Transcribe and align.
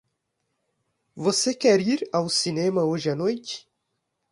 Você 1.15 1.53
quer 1.53 1.79
ir 1.79 2.09
ao 2.11 2.27
cinema 2.27 2.83
hoje 2.83 3.11
à 3.11 3.15
noite? 3.15 3.69